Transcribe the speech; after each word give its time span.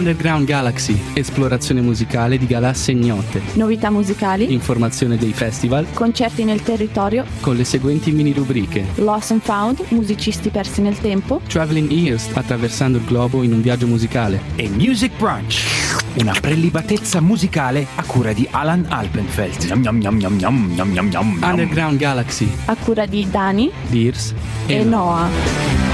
Underground 0.00 0.46
Galaxy, 0.46 0.98
esplorazione 1.12 1.82
musicale 1.82 2.38
di 2.38 2.46
galassie 2.46 2.94
ignote. 2.94 3.42
Novità 3.52 3.90
musicali. 3.90 4.50
Informazione 4.50 5.18
dei 5.18 5.34
festival. 5.34 5.86
Concerti 5.92 6.42
nel 6.42 6.62
territorio. 6.62 7.26
Con 7.40 7.54
le 7.54 7.64
seguenti 7.64 8.10
mini 8.10 8.32
rubriche. 8.32 8.82
Lost 8.94 9.32
and 9.32 9.42
Found, 9.42 9.84
musicisti 9.88 10.48
persi 10.48 10.80
nel 10.80 10.98
tempo. 10.98 11.42
Traveling 11.46 11.90
Ears, 11.92 12.30
attraversando 12.32 12.96
il 12.96 13.04
globo 13.04 13.42
in 13.42 13.52
un 13.52 13.60
viaggio 13.60 13.86
musicale. 13.86 14.40
E 14.56 14.70
Music 14.70 15.12
Brunch, 15.18 15.66
una 16.14 16.34
prelibatezza 16.40 17.20
musicale 17.20 17.86
a 17.96 18.02
cura 18.04 18.32
di 18.32 18.48
Alan 18.50 18.86
Alpenfeld. 18.88 19.64
Yum, 19.84 20.00
yum, 20.00 20.18
yum, 20.40 21.40
Underground 21.42 21.98
Galaxy. 21.98 22.50
A 22.64 22.74
cura 22.74 23.04
di 23.04 23.28
Dani. 23.30 23.70
Dears 23.90 24.32
e, 24.64 24.76
e 24.76 24.82
Noah. 24.82 25.89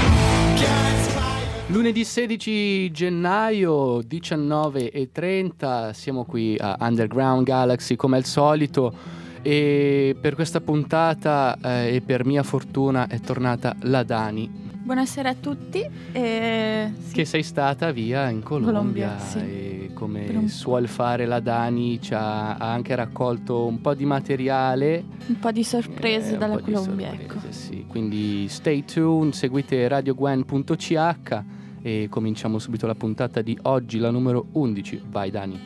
Lunedì 1.69 2.05
16 2.05 2.91
gennaio 2.91 3.99
19.30 3.99 5.91
siamo 5.91 6.23
qui 6.23 6.55
a 6.57 6.77
Underground 6.79 7.45
Galaxy 7.45 7.97
come 7.97 8.15
al 8.15 8.23
solito 8.23 8.93
e 9.41 10.15
per 10.17 10.35
questa 10.35 10.61
puntata 10.61 11.57
eh, 11.61 11.95
e 11.95 12.01
per 12.01 12.23
mia 12.23 12.43
fortuna 12.43 13.07
è 13.07 13.19
tornata 13.19 13.75
la 13.81 14.03
Dani. 14.03 14.66
Buonasera 14.87 15.31
a 15.31 15.33
tutti. 15.33 15.85
Eh, 16.13 16.93
sì. 16.97 17.13
Che 17.13 17.25
sei 17.25 17.43
stata 17.43 17.91
via 17.91 18.29
in 18.29 18.41
Colombia, 18.41 18.71
Colombia 18.71 19.19
sì. 19.19 19.37
e 19.39 19.89
come 19.93 20.47
suol 20.47 20.87
fare 20.87 21.25
la 21.25 21.41
Dani 21.41 22.01
ci 22.01 22.13
ha, 22.13 22.55
ha, 22.55 22.71
anche 22.71 22.95
raccolto 22.95 23.65
un 23.65 23.81
po' 23.81 23.93
di 23.93 24.05
materiale. 24.05 25.03
Un 25.25 25.39
po' 25.39 25.51
di 25.51 25.65
sorprese 25.65 26.35
eh, 26.35 26.37
dalla 26.37 26.59
Colombia, 26.59 27.09
sorprese, 27.09 27.33
ecco. 27.33 27.51
Sì. 27.51 27.85
Quindi 27.85 28.47
stay 28.47 28.85
tuned, 28.85 29.33
seguite 29.33 29.89
radiogwen.ch 29.89 31.43
e 31.81 32.07
cominciamo 32.09 32.57
subito 32.57 32.87
la 32.87 32.95
puntata 32.95 33.41
di 33.41 33.59
oggi, 33.63 33.97
la 33.97 34.09
numero 34.09 34.47
11. 34.53 35.01
Vai 35.09 35.29
Dani. 35.31 35.59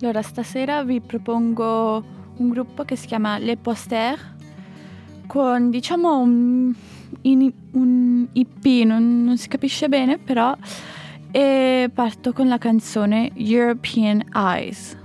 Allora, 0.00 0.22
stasera 0.22 0.82
vi 0.82 1.00
propongo 1.00 2.04
un 2.38 2.48
gruppo 2.48 2.82
che 2.82 2.96
si 2.96 3.06
chiama 3.06 3.38
Le 3.38 3.58
Poster 3.58 4.34
con 5.26 5.70
diciamo 5.70 6.18
un, 6.18 6.74
un 7.22 8.28
IP, 8.32 8.84
non, 8.84 9.24
non 9.24 9.36
si 9.36 9.48
capisce 9.48 9.88
bene 9.88 10.18
però, 10.18 10.56
e 11.30 11.90
parto 11.92 12.32
con 12.32 12.48
la 12.48 12.58
canzone 12.58 13.30
European 13.34 14.24
Eyes. 14.34 14.96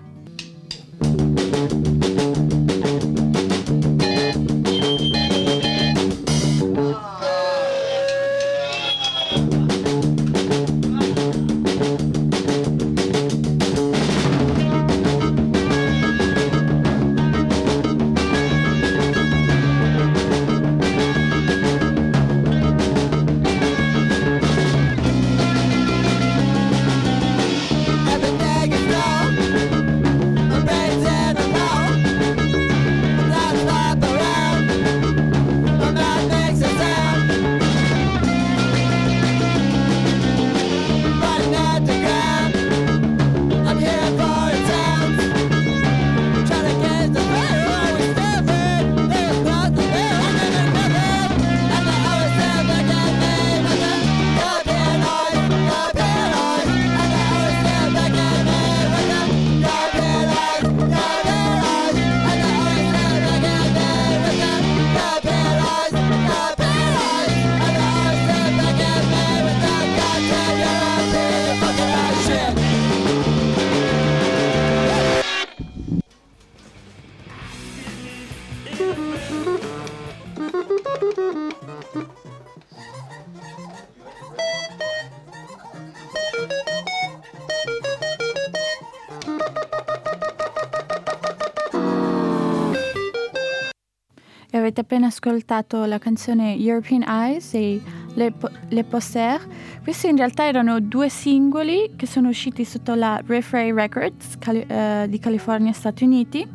Avete 94.71 94.81
appena 94.81 95.07
ascoltato 95.07 95.83
la 95.83 95.99
canzone 95.99 96.55
European 96.55 97.03
Eyes 97.05 97.53
e 97.53 97.81
Le, 98.13 98.33
Le 98.69 98.83
Poster. 98.85 99.39
Questi 99.83 100.07
in 100.07 100.15
realtà 100.15 100.47
erano 100.47 100.79
due 100.79 101.09
singoli 101.09 101.91
che 101.97 102.07
sono 102.07 102.29
usciti 102.29 102.63
sotto 102.63 102.95
la 102.95 103.21
Ray 103.25 103.73
Records 103.73 104.37
Cali- 104.39 104.65
uh, 104.67 105.07
di 105.07 105.19
California, 105.19 105.73
Stati 105.73 106.05
Uniti, 106.05 106.47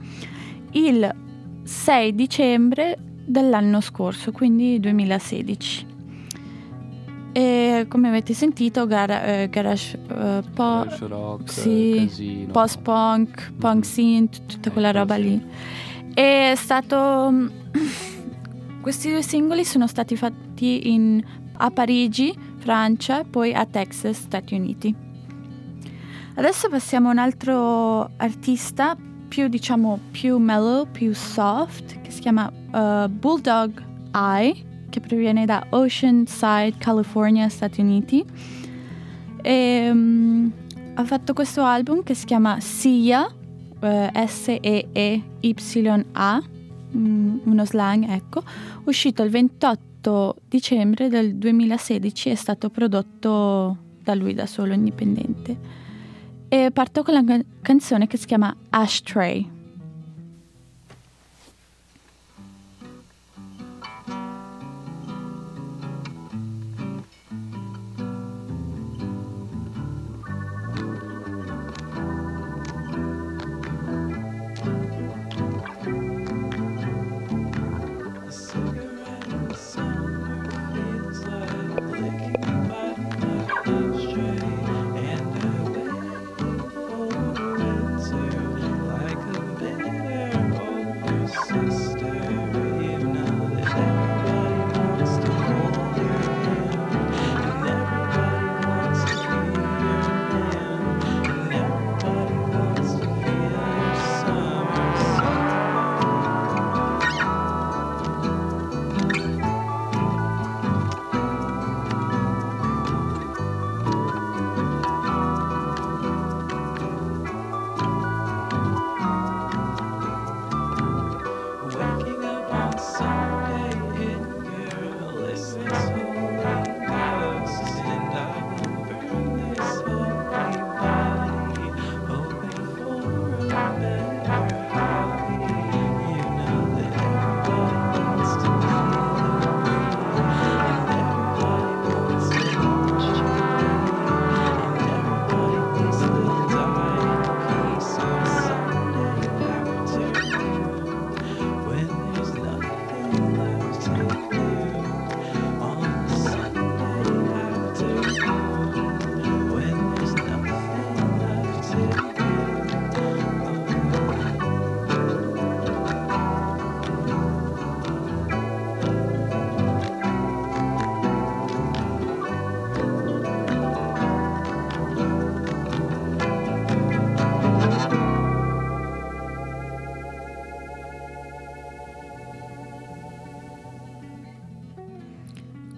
il 0.72 1.14
6 1.62 2.14
dicembre 2.14 2.96
dell'anno 3.26 3.82
scorso, 3.82 4.32
quindi 4.32 4.80
2016. 4.80 5.94
E 7.32 7.84
come 7.86 8.08
avete 8.08 8.32
sentito, 8.32 8.86
gara, 8.86 9.24
eh, 9.24 9.48
garage, 9.50 9.98
uh, 10.08 10.42
po- 10.54 10.84
garage 10.84 11.06
rock, 11.06 11.52
sì, 11.52 12.48
post-punk, 12.50 13.52
punk 13.58 13.84
synth, 13.84 14.46
tutta 14.46 14.70
quella 14.70 14.90
roba 14.90 15.16
lì. 15.16 15.84
È 16.14 16.54
stato 16.56 17.65
questi 18.80 19.10
due 19.10 19.22
singoli 19.22 19.64
sono 19.64 19.86
stati 19.86 20.16
fatti 20.16 20.92
in, 20.92 21.22
a 21.54 21.70
Parigi, 21.70 22.36
Francia, 22.58 23.24
poi 23.24 23.54
a 23.54 23.66
Texas, 23.66 24.20
Stati 24.20 24.54
Uniti. 24.54 24.94
Adesso 26.34 26.68
passiamo 26.68 27.08
a 27.08 27.12
un 27.12 27.18
altro 27.18 28.10
artista 28.16 28.96
più 29.26 29.48
diciamo 29.48 29.98
più 30.10 30.38
mellow, 30.38 30.86
più 30.90 31.14
soft, 31.14 32.00
che 32.00 32.10
si 32.10 32.20
chiama 32.20 32.50
uh, 32.50 33.08
Bulldog 33.08 33.82
Eye, 34.12 34.54
che 34.90 35.00
proviene 35.00 35.44
da 35.44 35.66
Oceanside, 35.70 36.74
California, 36.78 37.48
Stati 37.48 37.80
Uniti. 37.80 38.24
E, 39.42 39.88
um, 39.90 40.52
ha 40.94 41.04
fatto 41.04 41.32
questo 41.32 41.62
album 41.62 42.02
che 42.02 42.14
si 42.14 42.24
chiama 42.24 42.60
Sia, 42.60 43.26
uh, 43.26 44.26
S-E-E-Y-A, 44.26 45.34
Mm, 46.96 47.38
uno 47.44 47.64
slang, 47.66 48.08
ecco, 48.08 48.42
uscito 48.84 49.22
il 49.22 49.30
28 49.30 50.36
dicembre 50.48 51.08
del 51.08 51.36
2016, 51.36 52.30
è 52.30 52.34
stato 52.34 52.70
prodotto 52.70 53.76
da 54.02 54.14
lui 54.14 54.34
da 54.34 54.46
solo, 54.46 54.72
indipendente. 54.72 55.84
E 56.48 56.70
parto 56.72 57.02
con 57.02 57.14
la 57.14 57.40
canzone 57.60 58.06
che 58.06 58.16
si 58.16 58.26
chiama 58.26 58.54
Ashtray. 58.70 59.55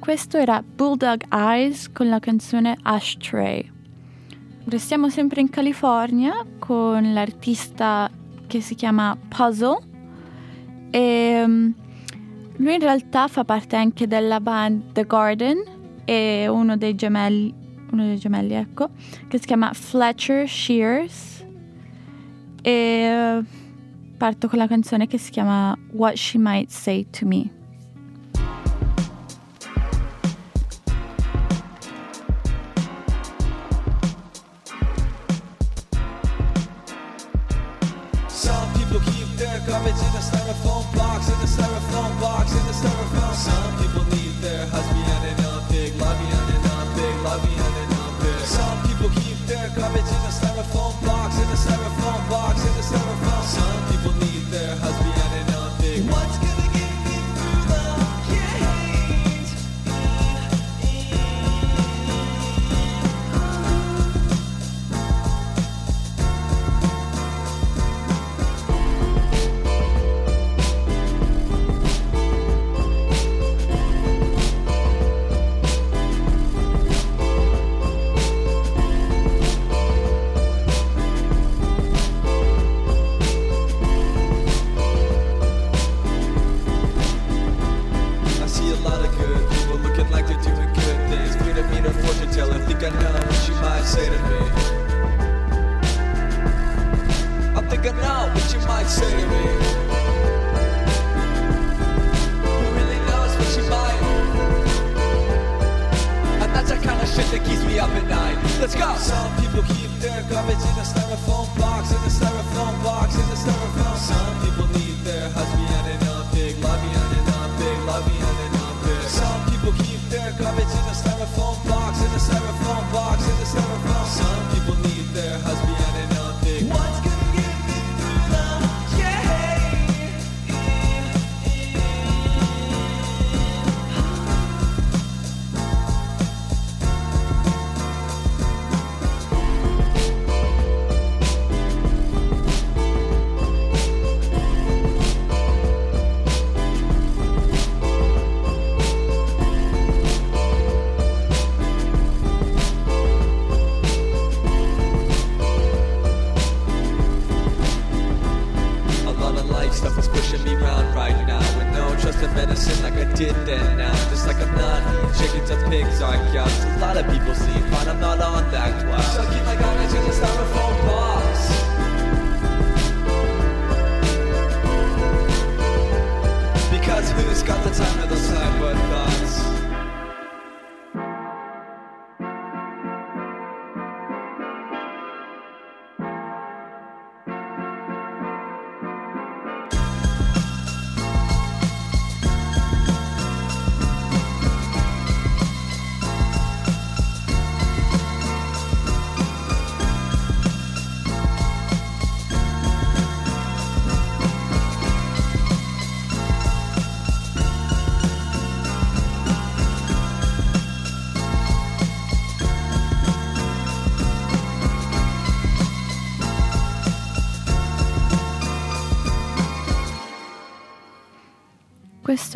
Questo 0.08 0.38
era 0.38 0.62
Bulldog 0.62 1.22
Eyes 1.30 1.92
con 1.92 2.08
la 2.08 2.18
canzone 2.18 2.78
Ashtray. 2.80 3.70
Restiamo 4.64 5.10
sempre 5.10 5.42
in 5.42 5.50
California 5.50 6.32
con 6.58 7.12
l'artista 7.12 8.10
che 8.46 8.62
si 8.62 8.74
chiama 8.74 9.14
Puzzle 9.28 9.78
e 10.88 11.42
um, 11.44 11.74
lui 12.56 12.72
in 12.72 12.80
realtà 12.80 13.28
fa 13.28 13.44
parte 13.44 13.76
anche 13.76 14.06
della 14.06 14.40
band 14.40 14.92
The 14.92 15.04
Garden 15.04 15.62
e 16.06 16.48
uno 16.48 16.78
dei 16.78 16.94
gemelli, 16.94 17.52
uno 17.90 18.04
dei 18.06 18.16
gemelli 18.16 18.54
ecco, 18.54 18.88
che 19.28 19.38
si 19.38 19.44
chiama 19.44 19.74
Fletcher 19.74 20.48
Shears 20.48 21.44
e 22.62 23.36
uh, 23.36 23.44
parto 24.16 24.48
con 24.48 24.58
la 24.58 24.66
canzone 24.66 25.06
che 25.06 25.18
si 25.18 25.30
chiama 25.30 25.76
What 25.92 26.14
She 26.14 26.38
Might 26.38 26.70
Say 26.70 27.08
to 27.10 27.26
Me. 27.26 27.57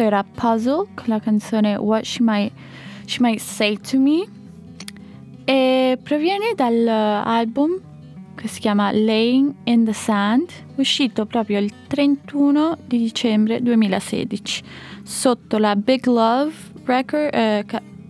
Questo 0.02 0.16
era 0.16 0.24
Puzzle 0.24 0.88
con 0.94 1.04
la 1.06 1.20
canzone 1.20 1.76
What 1.76 2.02
She 2.02 2.22
Might, 2.22 2.52
She 3.06 3.18
Might 3.20 3.38
Say 3.38 3.78
to 3.78 4.00
Me 4.00 4.26
e 5.44 5.96
proviene 6.02 6.54
dall'album 6.56 7.80
che 8.34 8.48
si 8.48 8.58
chiama 8.58 8.90
Laying 8.90 9.54
in 9.64 9.84
the 9.84 9.92
Sand, 9.92 10.50
uscito 10.74 11.24
proprio 11.26 11.60
il 11.60 11.72
31 11.86 12.78
di 12.84 12.98
dicembre 12.98 13.62
2016 13.62 14.64
sotto 15.04 15.58
la 15.58 15.76
Big 15.76 16.04
Love 16.06 16.52
Record, 16.84 17.28
eh, 17.32 17.64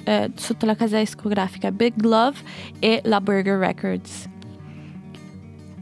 eh, 0.04 0.30
sotto 0.34 0.64
la 0.64 0.75
casa 0.75 0.96
discografica 0.96 1.70
Big 1.70 2.00
Love 2.02 2.38
e 2.78 3.02
la 3.04 3.20
Burger 3.20 3.58
Records. 3.58 4.30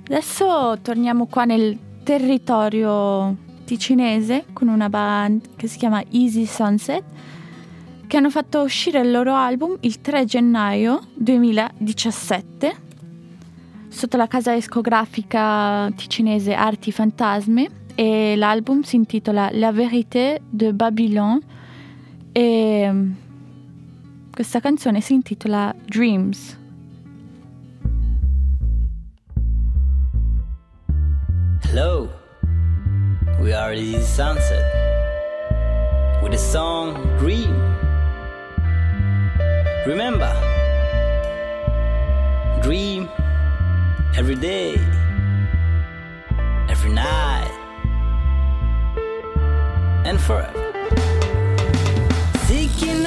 Adesso 0.06 0.76
torniamo 0.82 1.26
qua 1.26 1.44
nel 1.44 1.78
territorio 2.02 3.48
ticinese 3.70 4.46
con 4.52 4.66
una 4.66 4.88
band 4.88 5.50
che 5.54 5.68
si 5.68 5.78
chiama 5.78 6.02
Easy 6.10 6.44
Sunset 6.44 7.04
che 8.08 8.16
hanno 8.16 8.28
fatto 8.28 8.62
uscire 8.62 8.98
il 8.98 9.12
loro 9.12 9.32
album 9.32 9.76
il 9.82 10.00
3 10.00 10.24
gennaio 10.24 11.00
2017 11.14 12.76
sotto 13.86 14.16
la 14.16 14.26
casa 14.26 14.54
discografica 14.54 15.88
ticinese 15.94 16.52
Arti 16.52 16.90
Fantasme 16.90 17.68
e 17.94 18.34
l'album 18.34 18.80
si 18.82 18.96
intitola 18.96 19.50
La 19.52 19.70
vérité 19.70 20.40
de 20.50 20.72
Babylone 20.72 21.40
e 22.32 22.90
mm, 22.90 23.12
questa 24.32 24.58
canzone 24.58 25.00
si 25.00 25.12
intitola 25.12 25.72
Dreams. 25.86 26.58
Hello. 31.62 32.19
We 33.40 33.54
are 33.54 33.74
the 33.74 34.02
sunset 34.02 34.66
with 36.22 36.32
the 36.32 36.38
song 36.38 37.16
Dream. 37.18 37.56
Remember, 39.86 40.30
dream 42.60 43.08
every 44.14 44.34
day, 44.34 44.74
every 46.68 46.92
night, 46.92 47.50
and 50.04 50.20
forever. 50.20 50.52
Seeking 52.46 53.06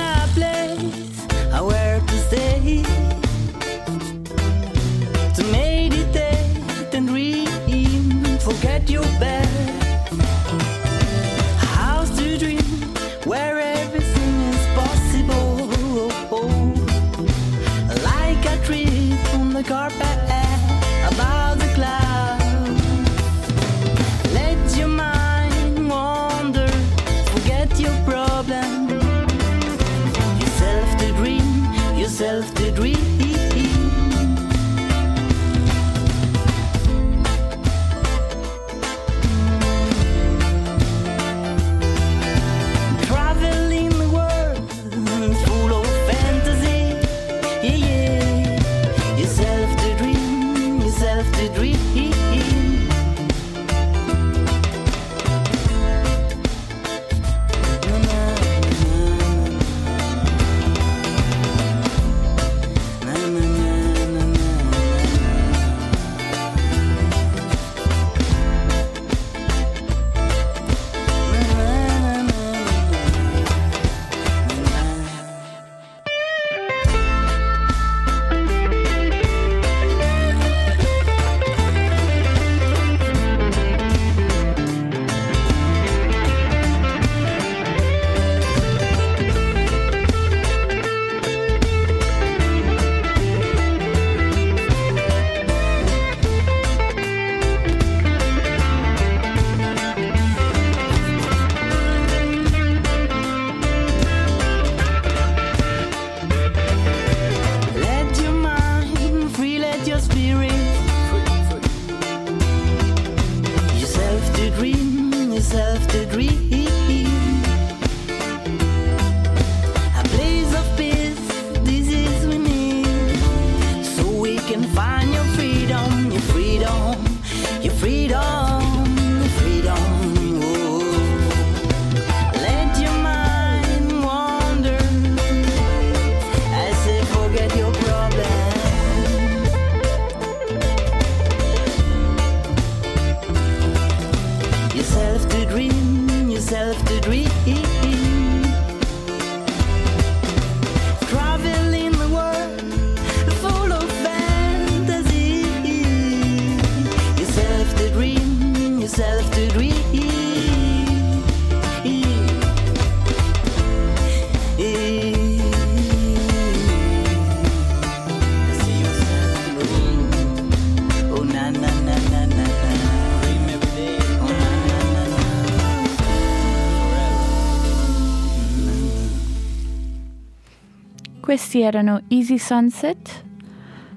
essi 181.54 181.62
erano 181.62 182.02
Easy 182.08 182.40
Sunset 182.40 183.24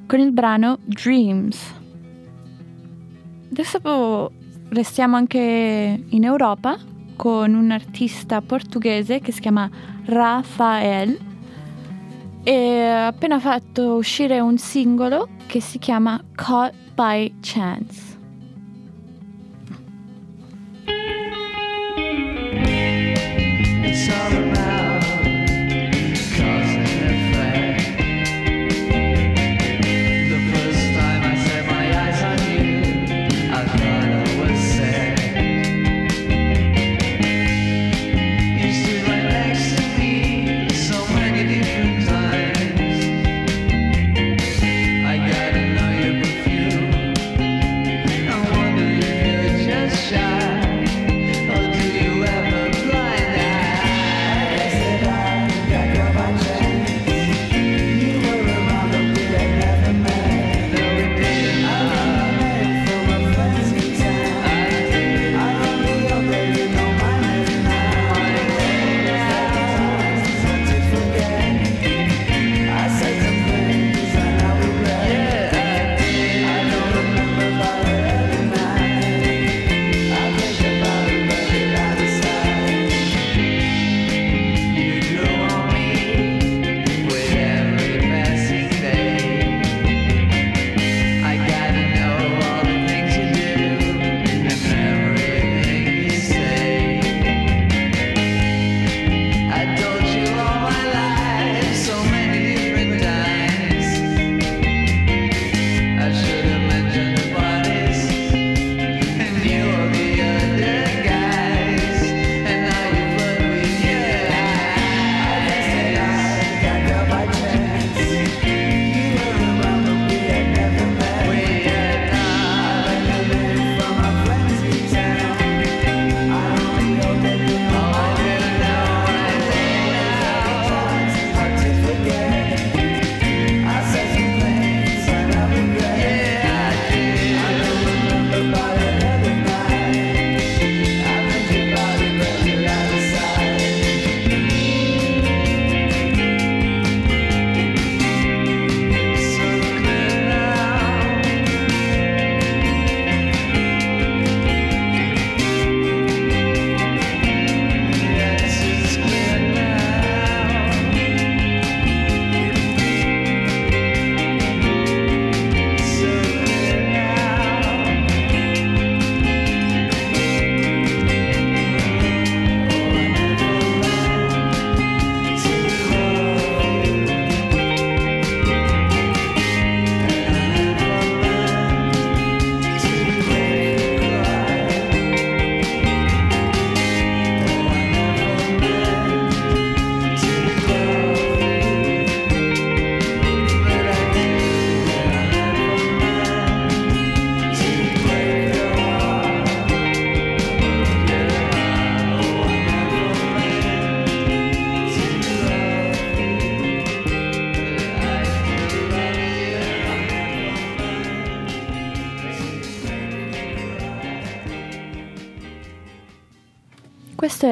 con 0.06 0.20
il 0.20 0.30
brano 0.30 0.78
Dreams. 0.84 1.75
Adesso 3.50 4.30
restiamo 4.68 5.16
anche 5.16 6.04
in 6.06 6.25
Europa 6.25 6.76
con 7.16 7.54
un 7.54 7.70
artista 7.70 8.42
portoghese 8.42 9.20
che 9.20 9.32
si 9.32 9.40
chiama 9.40 9.70
Rafael 10.04 11.18
e 12.42 12.80
ha 12.82 13.06
appena 13.06 13.40
fatto 13.40 13.94
uscire 13.94 14.38
un 14.40 14.58
singolo 14.58 15.28
che 15.46 15.60
si 15.60 15.78
chiama 15.78 16.22
Caught 16.34 16.75
by 16.94 17.36
Chance. 17.40 18.05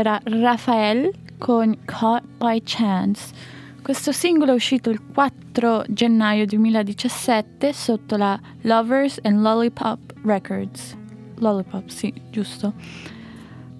era 0.05 0.21
Rafael 0.25 1.11
con 1.39 1.75
Caught 1.87 2.27
by 2.37 2.61
Chance. 2.63 3.33
Questo 3.81 4.13
singolo 4.13 4.53
è 4.53 4.55
uscito 4.55 4.91
il 4.91 5.01
4 5.03 5.85
gennaio 5.89 6.45
2017 6.45 7.73
sotto 7.73 8.19
la 8.19 8.39
Lovers 8.63 9.19
and 9.23 9.41
Lollipop 9.41 10.13
Records. 10.25 10.95
Lollipop, 11.37 11.89
sì, 11.89 12.13
giusto. 12.31 12.75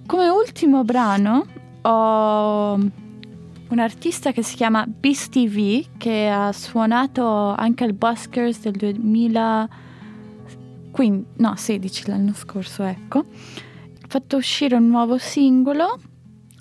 Come 0.07 0.29
ultimo 0.29 0.83
brano 0.83 1.45
ho 1.81 2.73
un 2.73 3.79
artista 3.79 4.31
che 4.31 4.41
si 4.41 4.55
chiama 4.55 4.83
Beast 4.87 5.31
TV 5.31 5.85
che 5.97 6.27
ha 6.27 6.51
suonato 6.51 7.53
anche 7.53 7.83
al 7.83 7.93
Buskers 7.93 8.61
del 8.61 8.73
2015, 8.73 11.25
no, 11.37 11.55
16 11.55 12.07
l'anno 12.07 12.33
scorso, 12.33 12.83
ecco. 12.83 13.19
Ha 13.19 14.07
fatto 14.07 14.37
uscire 14.37 14.75
un 14.75 14.87
nuovo 14.87 15.19
singolo 15.19 15.99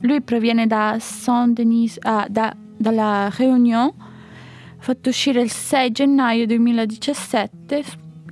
lui 0.04 0.20
proviene 0.20 0.66
da 0.66 0.98
Saint-Denis, 1.00 1.98
ah, 2.02 2.26
da- 2.28 2.54
dalla 2.76 3.30
Réunion. 3.34 3.90
Fatto 4.76 5.08
uscire 5.08 5.40
il 5.40 5.50
6 5.50 5.92
gennaio 5.92 6.46
2017, 6.46 7.82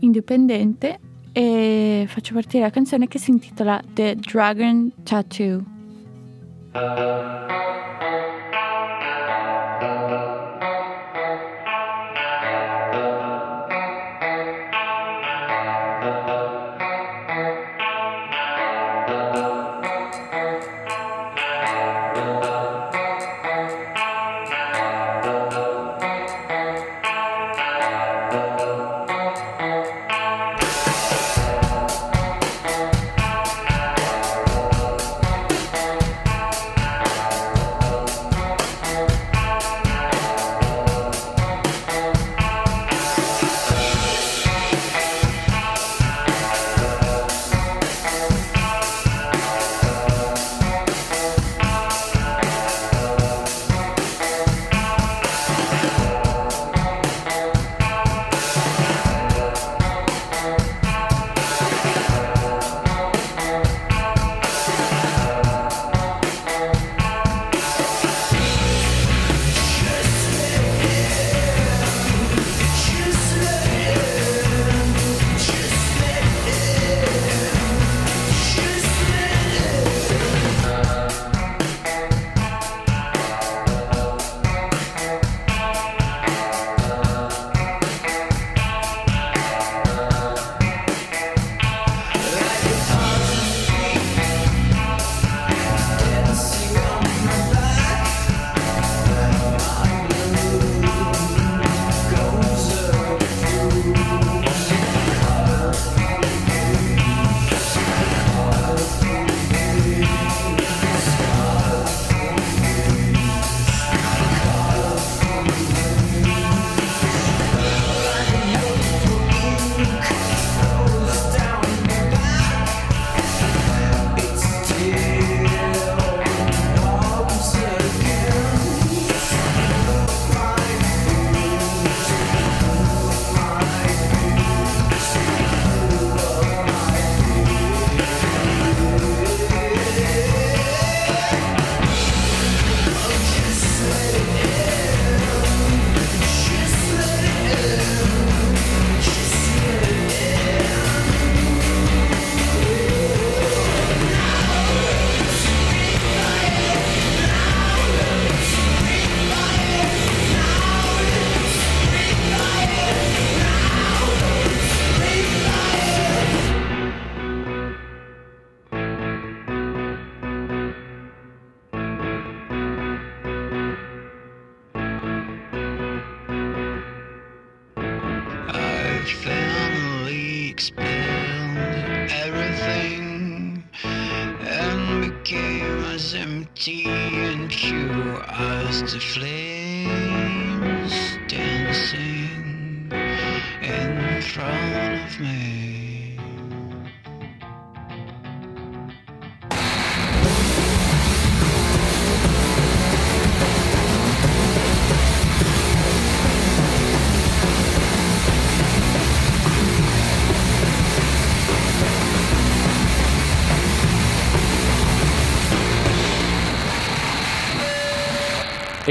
indipendente, 0.00 0.98
e 1.32 2.04
faccio 2.08 2.35
partire 2.35 2.64
la 2.64 2.70
canzone 2.70 3.08
che 3.08 3.18
si 3.18 3.30
intitola 3.30 3.80
The 3.94 4.16
Dragon 4.16 4.92
Tattoo. 5.02 5.64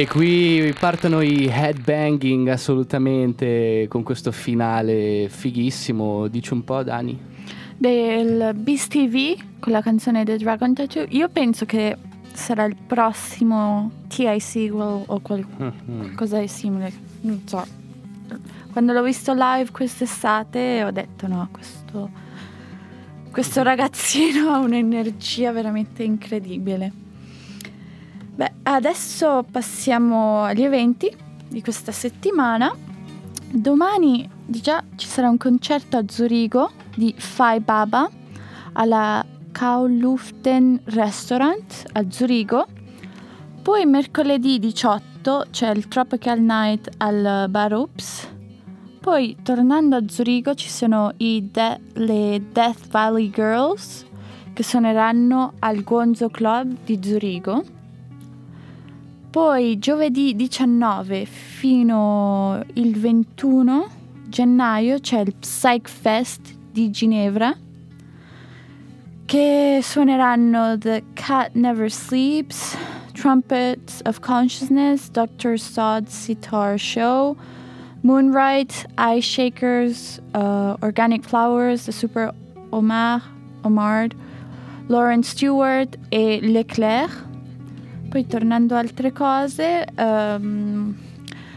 E 0.02 0.08
qui 0.08 0.74
partono 0.80 1.22
i 1.22 1.46
headbanging 1.46 2.48
assolutamente 2.48 3.86
con 3.88 4.02
questo 4.02 4.32
finale 4.32 5.30
fighissimo. 5.30 6.28
Dici 6.28 6.54
un 6.54 6.64
po', 6.64 6.82
Dani? 6.82 7.16
Del 7.78 8.56
Beast 8.56 8.90
TV 8.90 9.40
con 9.60 9.72
la 9.72 9.84
canzone 9.84 10.26
The 10.26 10.38
Dragon 10.38 10.74
Tattoo. 10.74 11.06
Io 11.10 11.30
penso 11.30 11.68
che 11.68 11.96
sarà 12.34 12.64
il 12.64 12.76
prossimo 12.88 13.92
TIC 14.08 14.74
o, 14.74 15.04
o 15.06 15.20
qual- 15.20 15.46
qualcosa 15.86 16.40
di 16.40 16.48
simile. 16.48 16.92
Non 17.22 17.44
so. 17.46 17.64
Quando 18.72 18.94
l'ho 18.94 19.04
visto 19.04 19.34
live 19.36 19.70
quest'estate 19.70 20.84
ho 20.84 20.90
detto 20.90 21.28
no, 21.28 21.48
questo, 21.52 22.10
questo 23.30 23.62
ragazzino 23.62 24.50
ha 24.50 24.58
un'energia 24.58 25.52
veramente 25.52 26.02
incredibile. 26.02 27.01
Beh, 28.36 28.52
adesso 28.63 29.46
passiamo 29.50 30.44
agli 30.44 30.63
eventi 30.63 31.15
di 31.48 31.62
questa 31.62 31.91
settimana. 31.91 32.74
Domani 33.52 34.30
già 34.46 34.84
ci 34.96 35.08
sarà 35.08 35.30
un 35.30 35.38
concerto 35.38 35.98
a 35.98 36.04
Zurigo 36.08 36.72
di 36.96 37.13
Fai 37.17 37.60
Baba 37.60 38.10
alla 38.74 39.26
Kauluften 39.52 40.82
Restaurant 40.86 41.84
a 41.91 42.06
Zurigo. 42.10 42.65
Poi 43.62 43.86
mercoledì 43.86 44.60
18 44.60 45.10
agosto 45.22 45.46
c'è 45.52 45.70
il 45.70 45.88
Tropical 45.88 46.39
Night 46.39 46.89
al 46.98 47.48
Bar 47.50 47.74
Oops. 47.74 48.30
Poi 49.00 49.38
tornando 49.44 49.96
a 49.96 50.04
Zurigo 50.08 50.54
ci 50.56 50.70
sono 50.70 51.13
De- 51.17 51.80
le 51.94 52.41
Death 52.52 52.88
Valley 52.89 53.30
Girls 53.30 54.06
che 54.54 54.63
suoneranno 54.63 55.54
al 55.60 55.84
Gonzo 55.84 56.30
Club 56.30 56.76
di 56.84 57.00
Zurigo. 57.02 57.63
Poi 59.32 59.80
giovedì 59.80 60.36
19 60.36 61.24
fino 61.24 62.62
il 62.74 63.00
21 63.00 63.89
gennaio 64.28 65.00
c'è 65.00 65.22
il 65.22 65.34
Psych 65.36 65.88
Fest 65.88 66.54
di 66.70 66.91
Ginevra 66.91 67.56
che 69.26 69.80
suoneranno 69.82 70.78
The 70.78 71.04
Cat 71.13 71.52
Never 71.54 71.89
Sleeps, 71.89 72.76
Trumpets 73.13 74.02
of 74.04 74.20
Consciousness, 74.20 75.10
Dr. 75.10 75.58
Sod's 75.58 76.13
Sitar 76.13 76.78
Show, 76.78 77.38
Moonlight, 78.02 78.86
Eye 78.98 79.22
Shakers, 79.22 80.20
uh, 80.34 80.76
Organic 80.82 81.24
Flowers, 81.24 81.86
The 81.86 81.94
Super 81.94 82.34
Omar, 82.74 83.22
Omard, 83.63 84.13
Lauren 84.89 85.24
Stewart 85.24 85.96
e 86.12 86.41
Leclerc. 86.41 87.31
Poi 88.12 88.28
tornando 88.28 88.76
a 88.76 88.80
altre 88.80 89.13
cose, 89.13 89.86
ehm, 89.95 90.93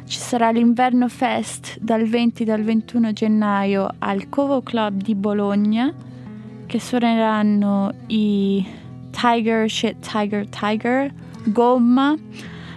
ci 0.07 0.19
sarà 0.21 0.53
l'Inverno 0.53 1.09
Fest 1.09 1.77
dal 1.81 2.05
20 2.05 2.49
al 2.49 2.63
21 2.63 3.13
gennaio 3.13 3.89
al 3.99 4.29
Covo 4.29 4.63
Club 4.63 5.03
di 5.03 5.17
Bologna 5.17 5.93
che 6.67 6.79
suoneranno 6.79 7.93
i 8.07 8.65
Tiger 9.11 9.69
Shit 9.69 9.97
Tiger 10.09 10.47
Tiger, 10.47 11.13
Gomma, 11.47 12.15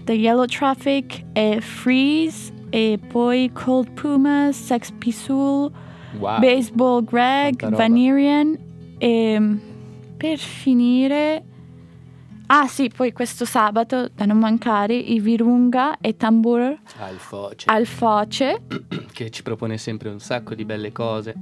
The 0.06 0.14
Yellow 0.14 0.46
Traffic 0.46 1.26
e 1.34 1.60
Freeze 1.62 2.52
e 2.72 2.98
poi 3.08 3.52
Cold 3.54 3.92
Puma, 3.92 4.52
Sex 4.54 4.90
Pistool, 4.90 5.72
Wow. 6.18 6.40
Baseball 6.40 7.04
Greg. 7.04 7.70
Vanirian 7.70 8.58
e 8.98 9.40
per 10.18 10.40
finire 10.40 11.44
Ah 12.50 12.68
sì, 12.68 12.90
poi 12.90 13.12
questo 13.12 13.44
sabato, 13.44 14.08
da 14.08 14.26
non 14.26 14.38
mancare, 14.38 14.96
i 14.96 15.20
Virunga 15.20 15.98
e 16.00 16.16
Tambur 16.16 16.78
Al 17.00 17.18
Foce, 17.18 17.66
al 17.70 17.86
Foce. 17.86 18.62
che 19.12 19.30
ci 19.30 19.44
propone 19.44 19.78
sempre 19.78 20.08
un 20.08 20.20
sacco 20.20 20.56
di 20.56 20.64
belle 20.64 20.94
cose. 20.94 21.36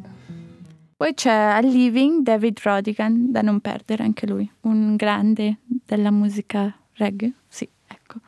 Poi 0.97 1.13
c'è 1.13 1.31
al 1.31 1.65
Living 1.65 2.23
David 2.23 2.57
Rodigan, 2.63 3.31
da 3.31 3.41
non 3.41 3.59
perdere 3.59 4.03
anche 4.03 4.25
lui, 4.25 4.49
un 4.61 4.95
grande 4.95 5.57
della 5.85 6.09
musica 6.09 6.73
reggae. 6.93 7.33
Sì, 7.47 7.69
ecco. 7.85 8.19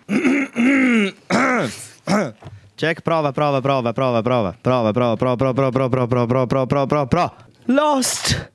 Check, 2.76 3.02
prova, 3.02 3.32
prova, 3.32 3.60
prova, 3.60 3.92
prova, 3.92 4.22
prova, 4.22 4.54
prova, 4.54 4.92
prova, 4.92 5.16
prova, 5.16 5.16
prova, 5.16 5.54
prova, 5.54 5.72
prova, 5.72 5.90
prova, 5.90 6.08
prova, 6.08 6.28
prova, 6.28 6.46
prova, 6.46 6.66
prova, 6.68 6.86
prova, 6.86 7.08
prova. 7.08 7.36
Lost 7.66 8.52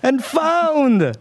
and 0.00 0.20
found. 0.20 1.12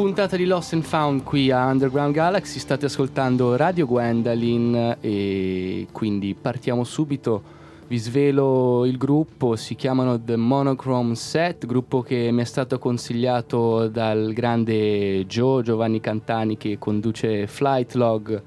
Puntata 0.00 0.34
di 0.34 0.46
Lost 0.46 0.72
and 0.72 0.82
Found 0.82 1.24
qui 1.24 1.50
a 1.50 1.66
Underground 1.66 2.14
Galaxy, 2.14 2.58
state 2.58 2.86
ascoltando 2.86 3.54
Radio 3.54 3.84
Gwendolyn 3.84 4.96
e 4.98 5.88
quindi 5.92 6.34
partiamo 6.34 6.84
subito. 6.84 7.42
Vi 7.86 7.98
svelo 7.98 8.86
il 8.86 8.96
gruppo, 8.96 9.56
si 9.56 9.74
chiamano 9.74 10.18
The 10.18 10.36
Monochrome 10.36 11.14
Set, 11.14 11.66
gruppo 11.66 12.00
che 12.00 12.30
mi 12.32 12.40
è 12.40 12.44
stato 12.46 12.78
consigliato 12.78 13.88
dal 13.88 14.32
grande 14.32 15.26
Joe 15.26 15.62
Giovanni 15.62 16.00
Cantani 16.00 16.56
che 16.56 16.78
conduce 16.78 17.46
Flight 17.46 17.92
Log 17.92 18.42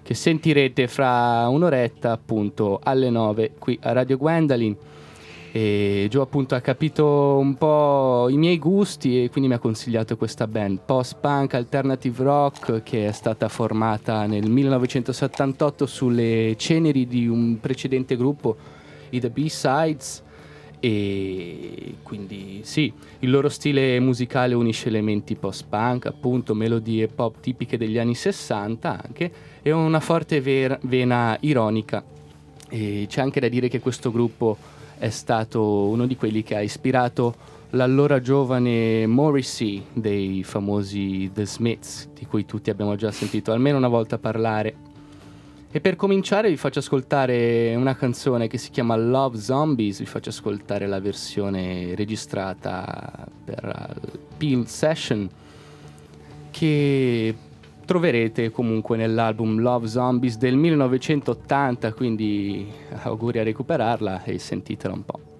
che 0.00 0.14
sentirete 0.14 0.88
fra 0.88 1.46
un'oretta 1.48 2.12
appunto 2.12 2.80
alle 2.82 3.10
9 3.10 3.52
qui 3.58 3.78
a 3.82 3.92
Radio 3.92 4.16
Gwendolyn 4.16 4.74
e 5.56 6.08
Joe 6.10 6.24
appunto 6.24 6.56
ha 6.56 6.60
capito 6.60 7.06
un 7.38 7.54
po' 7.54 8.26
i 8.28 8.36
miei 8.36 8.58
gusti 8.58 9.22
e 9.22 9.30
quindi 9.30 9.48
mi 9.48 9.54
ha 9.54 9.60
consigliato 9.60 10.16
questa 10.16 10.48
band 10.48 10.80
post-punk 10.84 11.54
alternative 11.54 12.24
rock 12.24 12.82
che 12.82 13.06
è 13.06 13.12
stata 13.12 13.48
formata 13.48 14.26
nel 14.26 14.50
1978 14.50 15.86
sulle 15.86 16.56
ceneri 16.58 17.06
di 17.06 17.28
un 17.28 17.60
precedente 17.60 18.16
gruppo, 18.16 18.56
i 19.10 19.20
The 19.20 19.30
B-Sides 19.30 20.22
e 20.80 21.98
quindi 22.02 22.62
sì, 22.64 22.92
il 23.20 23.30
loro 23.30 23.48
stile 23.48 24.00
musicale 24.00 24.54
unisce 24.54 24.88
elementi 24.88 25.36
post-punk, 25.36 26.06
appunto 26.06 26.56
melodie 26.56 27.06
pop 27.06 27.38
tipiche 27.38 27.78
degli 27.78 27.96
anni 27.96 28.16
60 28.16 29.02
anche 29.06 29.32
e 29.62 29.70
una 29.70 30.00
forte 30.00 30.40
ver- 30.40 30.80
vena 30.82 31.36
ironica. 31.42 32.02
E 32.68 33.06
c'è 33.08 33.20
anche 33.20 33.38
da 33.38 33.46
dire 33.46 33.68
che 33.68 33.78
questo 33.78 34.10
gruppo 34.10 34.73
è 35.04 35.10
stato 35.10 35.62
uno 35.62 36.06
di 36.06 36.16
quelli 36.16 36.42
che 36.42 36.56
ha 36.56 36.62
ispirato 36.62 37.34
l'allora 37.70 38.22
giovane 38.22 39.06
Morrissey 39.06 39.84
dei 39.92 40.42
famosi 40.42 41.30
The 41.30 41.44
Smiths, 41.44 42.08
di 42.14 42.24
cui 42.24 42.46
tutti 42.46 42.70
abbiamo 42.70 42.96
già 42.96 43.10
sentito 43.10 43.52
almeno 43.52 43.76
una 43.76 43.88
volta 43.88 44.16
parlare. 44.16 44.74
E 45.70 45.80
per 45.82 45.96
cominciare 45.96 46.48
vi 46.48 46.56
faccio 46.56 46.78
ascoltare 46.78 47.74
una 47.74 47.94
canzone 47.94 48.48
che 48.48 48.56
si 48.56 48.70
chiama 48.70 48.96
Love 48.96 49.36
Zombies, 49.38 49.98
vi 49.98 50.06
faccio 50.06 50.30
ascoltare 50.30 50.86
la 50.86 51.00
versione 51.00 51.94
registrata 51.94 53.28
per 53.44 53.98
il 54.10 54.18
Peel 54.38 54.66
Session 54.66 55.28
che 56.50 57.34
troverete 57.84 58.50
comunque 58.50 58.96
nell'album 58.96 59.58
Love 59.58 59.86
Zombies 59.86 60.36
del 60.36 60.56
1980, 60.56 61.92
quindi 61.92 62.66
auguri 63.02 63.38
a 63.38 63.42
recuperarla 63.42 64.24
e 64.24 64.38
sentitela 64.38 64.94
un 64.94 65.04
po'. 65.04 65.33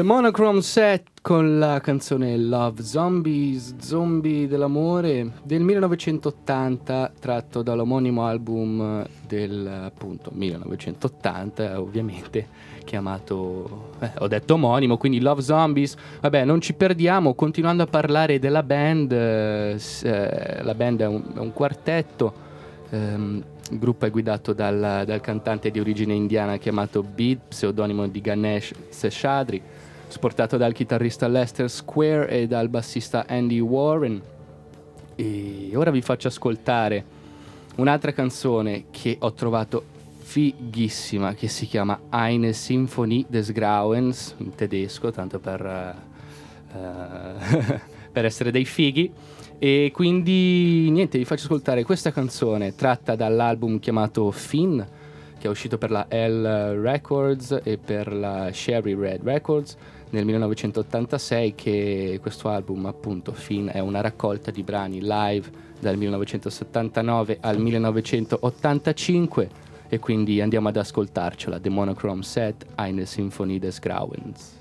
The 0.00 0.06
Monochrome 0.06 0.62
Set 0.62 1.08
con 1.20 1.58
la 1.58 1.78
canzone 1.80 2.34
Love 2.38 2.82
Zombies, 2.82 3.76
Zombie 3.80 4.48
dell'amore 4.48 5.32
del 5.42 5.60
1980 5.60 7.12
tratto 7.20 7.60
dall'omonimo 7.60 8.24
album 8.24 9.06
del 9.26 9.66
appunto 9.66 10.30
1980 10.32 11.78
ovviamente 11.78 12.48
chiamato 12.82 13.90
eh, 14.00 14.10
ho 14.20 14.26
detto 14.26 14.54
omonimo 14.54 14.96
quindi 14.96 15.20
Love 15.20 15.42
Zombies. 15.42 15.94
Vabbè 16.22 16.46
non 16.46 16.62
ci 16.62 16.72
perdiamo 16.72 17.34
continuando 17.34 17.82
a 17.82 17.86
parlare 17.86 18.38
della 18.38 18.62
band 18.62 19.12
eh, 19.12 19.78
la 20.62 20.74
band 20.74 21.00
è 21.02 21.06
un, 21.06 21.22
è 21.34 21.38
un 21.40 21.52
quartetto 21.52 22.32
ehm, 22.88 23.44
il 23.70 23.78
gruppo 23.78 24.06
è 24.06 24.10
guidato 24.10 24.54
dal, 24.54 25.02
dal 25.04 25.20
cantante 25.20 25.70
di 25.70 25.78
origine 25.78 26.14
indiana 26.14 26.56
chiamato 26.56 27.02
Bid, 27.02 27.40
pseudonimo 27.48 28.08
di 28.08 28.20
Ganesh 28.20 28.72
Seshadri, 28.88 29.62
supportato 30.10 30.56
dal 30.56 30.72
chitarrista 30.72 31.28
Lester 31.28 31.70
Square 31.70 32.28
e 32.28 32.46
dal 32.46 32.68
bassista 32.68 33.26
Andy 33.28 33.60
Warren. 33.60 34.20
E 35.14 35.70
ora 35.74 35.90
vi 35.90 36.02
faccio 36.02 36.28
ascoltare 36.28 37.04
un'altra 37.76 38.12
canzone 38.12 38.86
che 38.90 39.16
ho 39.20 39.32
trovato 39.32 39.84
fighissima, 40.18 41.34
che 41.34 41.48
si 41.48 41.66
chiama 41.66 41.98
Eine 42.10 42.52
Symphonie 42.52 43.24
des 43.28 43.52
Grauens, 43.52 44.34
in 44.38 44.54
tedesco, 44.54 45.10
tanto 45.10 45.38
per, 45.38 45.96
eh, 46.72 47.80
per 48.12 48.24
essere 48.24 48.50
dei 48.50 48.64
fighi. 48.64 49.12
E 49.58 49.90
quindi 49.92 50.88
niente, 50.90 51.18
vi 51.18 51.24
faccio 51.24 51.44
ascoltare 51.44 51.84
questa 51.84 52.12
canzone 52.12 52.74
tratta 52.74 53.14
dall'album 53.14 53.78
chiamato 53.78 54.30
Finn, 54.30 54.80
che 55.38 55.46
è 55.46 55.50
uscito 55.50 55.78
per 55.78 55.90
la 55.90 56.06
L 56.08 56.80
Records 56.80 57.60
e 57.62 57.76
per 57.78 58.12
la 58.12 58.50
Sherry 58.52 58.94
Red 58.94 59.22
Records 59.22 59.76
nel 60.10 60.24
1986, 60.24 61.54
che 61.54 62.18
questo 62.20 62.48
album 62.48 62.86
appunto 62.86 63.32
Finn 63.32 63.68
è 63.68 63.78
una 63.78 64.00
raccolta 64.00 64.50
di 64.50 64.62
brani 64.62 65.00
live 65.00 65.48
dal 65.78 65.96
1979 65.96 67.38
al 67.40 67.58
1985 67.58 69.48
e 69.88 69.98
quindi 69.98 70.40
andiamo 70.40 70.68
ad 70.68 70.76
ascoltarcela, 70.76 71.58
The 71.58 71.68
Monochrome 71.68 72.22
Set, 72.22 72.66
Eine 72.76 73.06
Symphonie 73.06 73.58
des 73.58 73.78
Grauens. 73.80 74.59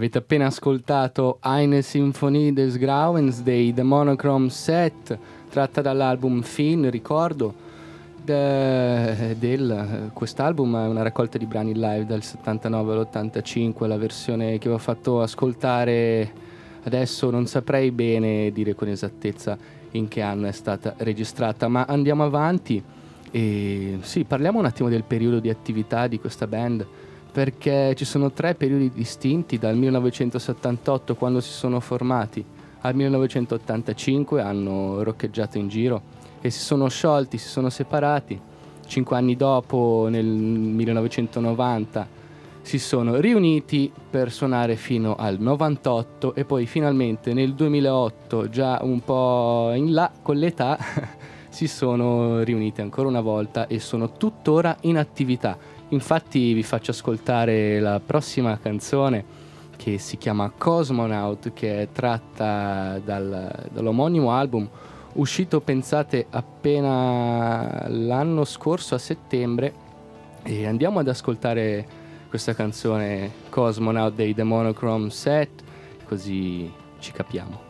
Avete 0.00 0.16
appena 0.16 0.46
ascoltato 0.46 1.40
Eine 1.42 1.82
Symphonie 1.82 2.54
des 2.54 2.78
Grauens 2.78 3.42
dei 3.42 3.74
The 3.74 3.82
Monochrome 3.82 4.48
Set, 4.48 5.18
tratta 5.50 5.82
dall'album 5.82 6.40
Finn, 6.40 6.88
ricordo. 6.88 7.52
de- 8.24 9.36
del, 9.38 10.10
quest'album 10.14 10.74
è 10.84 10.88
una 10.88 11.02
raccolta 11.02 11.36
di 11.36 11.44
brani 11.44 11.74
live 11.74 12.06
dal 12.06 12.22
79 12.22 12.94
all'85, 12.94 13.86
la 13.86 13.98
versione 13.98 14.56
che 14.56 14.70
vi 14.70 14.74
ho 14.74 14.78
fatto 14.78 15.20
ascoltare 15.20 16.32
adesso 16.84 17.28
non 17.28 17.46
saprei 17.46 17.90
bene 17.90 18.50
dire 18.52 18.74
con 18.74 18.88
esattezza 18.88 19.58
in 19.90 20.08
che 20.08 20.22
anno 20.22 20.46
è 20.46 20.52
stata 20.52 20.94
registrata, 20.96 21.68
ma 21.68 21.84
andiamo 21.86 22.24
avanti 22.24 22.82
e 23.30 23.98
sì, 24.00 24.24
parliamo 24.24 24.60
un 24.60 24.64
attimo 24.64 24.88
del 24.88 25.04
periodo 25.04 25.40
di 25.40 25.50
attività 25.50 26.06
di 26.06 26.18
questa 26.18 26.46
band 26.46 26.86
perché 27.30 27.94
ci 27.96 28.04
sono 28.04 28.32
tre 28.32 28.54
periodi 28.54 28.90
distinti 28.90 29.58
dal 29.58 29.76
1978 29.76 31.14
quando 31.14 31.40
si 31.40 31.50
sono 31.50 31.80
formati 31.80 32.44
al 32.82 32.94
1985 32.94 34.40
hanno 34.40 35.02
roccheggiato 35.02 35.58
in 35.58 35.68
giro 35.68 36.02
e 36.40 36.50
si 36.50 36.60
sono 36.60 36.88
sciolti, 36.88 37.36
si 37.36 37.48
sono 37.48 37.68
separati. 37.68 38.40
Cinque 38.86 39.16
anni 39.16 39.36
dopo, 39.36 40.08
nel 40.10 40.24
1990, 40.24 42.08
si 42.62 42.78
sono 42.78 43.16
riuniti 43.16 43.92
per 44.10 44.32
suonare 44.32 44.76
fino 44.76 45.14
al 45.16 45.38
98 45.38 46.34
e 46.34 46.44
poi 46.44 46.66
finalmente 46.66 47.34
nel 47.34 47.54
2008, 47.54 48.48
già 48.48 48.78
un 48.82 49.00
po' 49.00 49.72
in 49.74 49.92
là 49.92 50.10
con 50.22 50.36
l'età, 50.36 50.78
si 51.50 51.68
sono 51.68 52.42
riuniti 52.42 52.80
ancora 52.80 53.08
una 53.08 53.20
volta 53.20 53.66
e 53.66 53.78
sono 53.78 54.12
tuttora 54.12 54.76
in 54.82 54.96
attività. 54.96 55.58
Infatti 55.90 56.52
vi 56.52 56.62
faccio 56.62 56.92
ascoltare 56.92 57.80
la 57.80 58.00
prossima 58.04 58.58
canzone 58.58 59.48
che 59.76 59.98
si 59.98 60.18
chiama 60.18 60.50
Cosmonaut, 60.50 61.52
che 61.52 61.82
è 61.82 61.88
tratta 61.90 63.00
dal- 63.02 63.68
dall'omonimo 63.72 64.30
album 64.30 64.68
uscito, 65.14 65.60
pensate, 65.60 66.26
appena 66.30 67.86
l'anno 67.88 68.44
scorso 68.44 68.94
a 68.94 68.98
settembre. 68.98 69.88
E 70.42 70.66
andiamo 70.66 71.00
ad 71.00 71.08
ascoltare 71.08 71.86
questa 72.28 72.54
canzone 72.54 73.32
Cosmonaut 73.48 74.14
dei 74.14 74.34
The 74.34 74.44
Monochrome 74.44 75.10
Set, 75.10 75.62
così 76.06 76.70
ci 76.98 77.12
capiamo. 77.12 77.69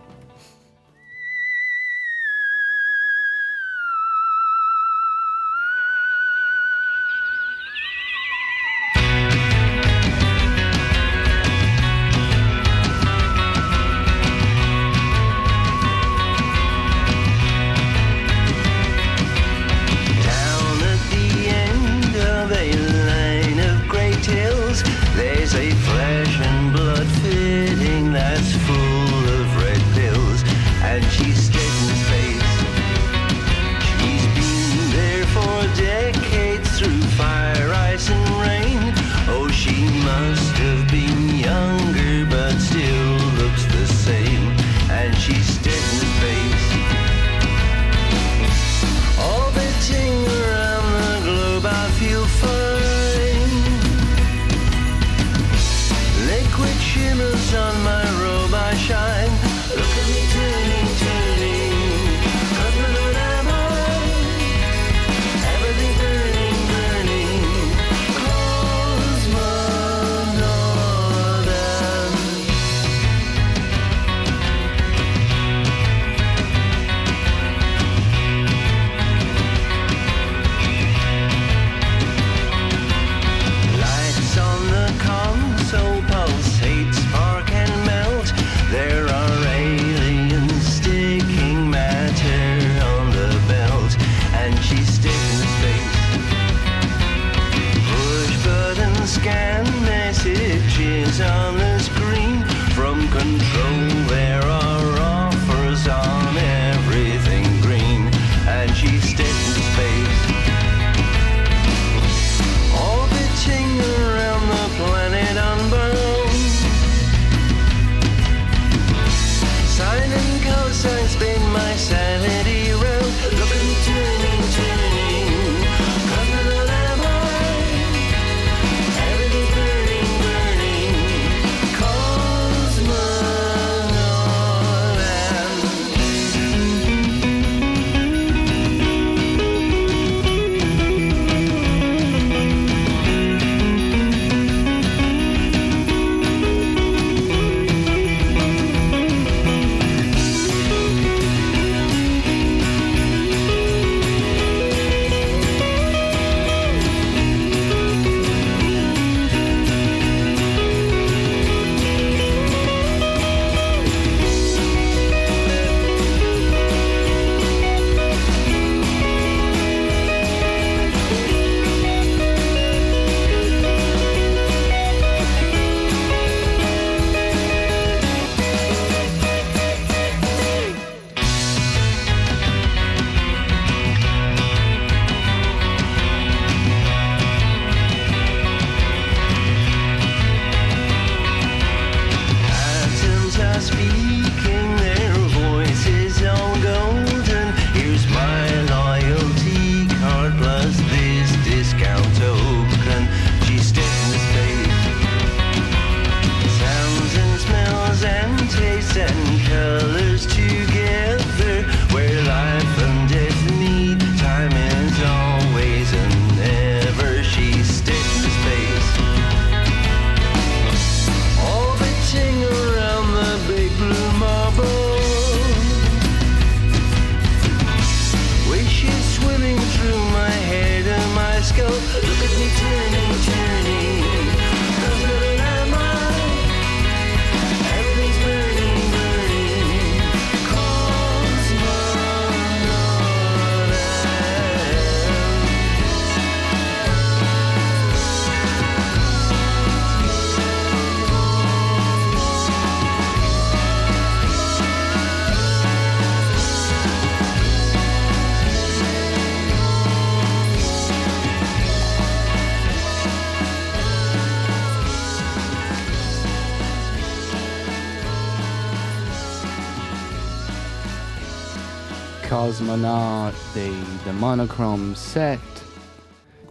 Monochrome 274.31 274.95
Set. 274.95 275.41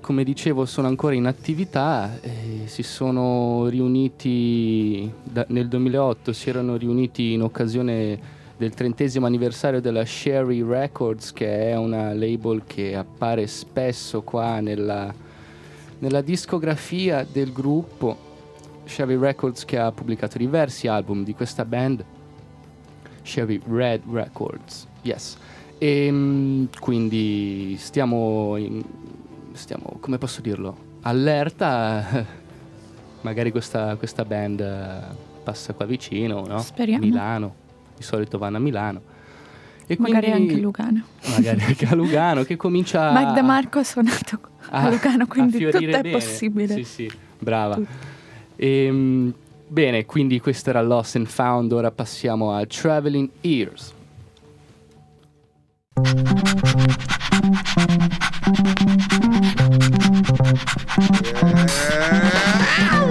Come 0.02 0.26
dicevo, 0.26 0.66
sono 0.66 0.88
ancora 0.88 1.16
in 1.16 1.26
attività. 1.28 2.20
eh, 2.20 2.64
si 2.66 2.84
sono 2.84 3.68
riuniti 3.70 5.10
da- 5.24 5.46
nel 5.48 5.70
2008, 5.70 6.34
si 6.34 6.50
erano 6.50 6.76
riuniti 6.76 7.32
in 7.32 7.42
occasione 7.42 8.20
del 8.58 8.74
trentesimo 8.74 9.26
anniversario 9.28 9.80
della 9.80 10.04
Sherry 10.04 10.62
Records, 10.62 11.32
che 11.32 11.70
è 11.70 11.78
una 11.78 12.14
label 12.14 12.64
che 12.68 12.98
appare 12.98 13.48
spesso 13.48 14.24
qua 14.24 14.60
nella, 14.60 15.14
nella 16.00 16.20
discografia 16.20 17.26
del 17.32 17.54
gruppo. 17.54 18.18
Sherry 18.84 19.18
Records 19.18 19.64
che 19.64 19.80
ha 19.80 19.90
pubblicato 19.94 20.38
diversi 20.38 20.88
album 20.88 21.24
di 21.24 21.34
questa 21.34 21.64
band. 21.64 22.04
Sherry 23.24 23.62
Red 23.66 24.02
Records, 24.12 24.86
yes. 25.02 25.38
E 25.82 26.68
quindi 26.80 27.76
stiamo, 27.80 28.56
in- 28.58 28.84
stiamo, 29.54 29.98
come 30.00 30.18
posso 30.18 30.42
dirlo, 30.42 30.76
allerta. 31.02 32.26
Magari 33.22 33.52
questa, 33.52 33.96
questa 33.96 34.24
band 34.26 35.16
passa 35.44 35.74
qua 35.74 35.86
vicino, 35.86 36.46
no? 36.46 36.60
Speriamo. 36.60 37.04
Milano, 37.06 37.54
di 37.98 38.04
solito 38.04 38.38
vanno 38.38 38.58
a 38.58 38.60
Milano. 38.60 39.02
E 39.88 39.96
Magari 40.00 40.30
quindi- 40.32 40.50
anche 40.52 40.62
Lugano. 40.62 41.02
Magari 41.30 41.62
anche 41.64 41.86
a 41.86 41.96
Lugano, 41.96 42.44
che 42.44 42.56
comincia 42.58 43.12
Magda 43.14 43.42
Marco 43.42 43.80
ha 43.80 43.84
suonato 43.84 44.40
a- 44.70 44.84
a 44.84 44.90
Lugano, 44.90 45.28
quindi 45.28 45.64
a 45.66 45.72
tutto 45.72 45.84
è 45.84 46.02
bene. 46.02 46.12
possibile. 46.12 46.74
Sì, 46.76 46.84
sì, 46.84 47.12
brava. 47.40 47.76
Tutto. 47.76 47.88
Ehm, 48.58 49.34
bene, 49.68 50.06
quindi 50.06 50.40
questo 50.42 50.70
era 50.70 50.82
Lost 50.82 51.16
and 51.16 51.28
Found, 51.28 51.72
ora 51.72 51.90
passiamo 51.92 52.54
a 52.54 52.66
Traveling 52.66 53.30
Ears. 53.42 53.94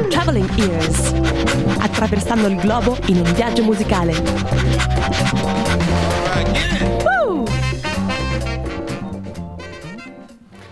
Traveling 0.09 0.59
Ears. 0.59 1.13
Attraversando 1.79 2.49
il 2.49 2.57
globo 2.57 2.97
in 3.07 3.17
un 3.19 3.33
viaggio 3.35 3.63
musicale. 3.63 4.13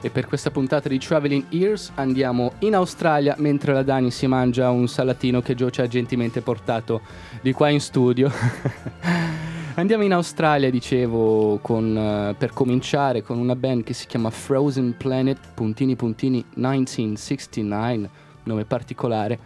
E 0.01 0.11
per 0.11 0.27
questa 0.27 0.51
puntata 0.51 0.89
di 0.89 0.99
Traveling 0.99 1.47
Ears 1.51 1.91
andiamo 1.97 2.53
in 2.61 2.75
Australia 2.75 3.35
mentre 3.39 3.73
la 3.73 3.83
Dani 3.83 4.11
si 4.11 4.27
mangia 4.27 4.71
un 4.71 4.89
salatino 4.89 5.43
che 5.43 5.55
Joe 5.55 5.71
ci 5.71 5.81
ha 5.83 5.87
gentilmente 5.87 6.41
portato 6.41 7.01
di 7.43 7.53
qua 7.53 7.69
in 7.69 7.81
studio. 7.81 8.31
Andiamo 9.79 10.05
in 10.05 10.15
Australia, 10.15 10.71
dicevo, 10.71 11.59
con, 11.61 11.95
eh, 11.95 12.35
per 12.39 12.55
cominciare 12.55 13.21
con 13.21 13.37
una 13.37 13.55
band 13.55 13.85
che 13.85 13.93
si 13.93 14.07
chiama 14.07 14.31
Frozen 14.31 14.97
Planet, 14.97 15.39
puntini 15.53 15.97
puntini 15.97 16.43
1969, 16.55 18.11
nome 18.45 18.65
particolare. 18.65 19.39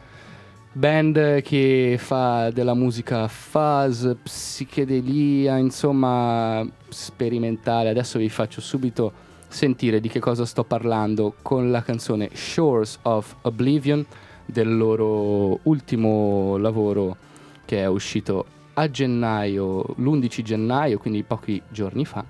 Band 0.70 1.42
che 1.42 1.96
fa 1.98 2.50
della 2.52 2.74
musica 2.74 3.26
fuzz, 3.26 4.06
psichedelia, 4.22 5.56
insomma, 5.56 6.64
sperimentale. 6.88 7.88
Adesso 7.88 8.20
vi 8.20 8.28
faccio 8.28 8.60
subito 8.60 9.12
sentire 9.48 9.98
di 9.98 10.08
che 10.08 10.20
cosa 10.20 10.44
sto 10.44 10.62
parlando 10.62 11.34
con 11.42 11.72
la 11.72 11.82
canzone 11.82 12.30
Shores 12.34 13.00
of 13.02 13.34
Oblivion 13.42 14.06
del 14.46 14.76
loro 14.76 15.58
ultimo 15.64 16.56
lavoro 16.56 17.16
che 17.64 17.78
è 17.78 17.86
uscito 17.86 18.58
a 18.74 18.90
gennaio, 18.90 19.94
l'11 19.96 20.42
gennaio, 20.42 20.98
quindi 20.98 21.22
pochi 21.22 21.60
giorni 21.68 22.04
fa, 22.04 22.24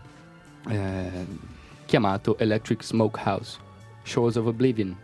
eh, 0.69 1.27
chiamato 1.87 2.39
Electric 2.39 2.83
Smokehouse, 2.83 3.59
Shores 4.03 4.37
of 4.37 4.47
Oblivion. 4.47 4.97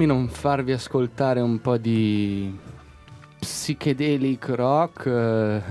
Come 0.00 0.12
non 0.14 0.28
farvi 0.28 0.72
ascoltare 0.72 1.40
un 1.40 1.60
po' 1.60 1.76
di 1.76 2.58
psychedelic 3.38 4.48
rock, 4.48 5.04
eh, 5.04 5.62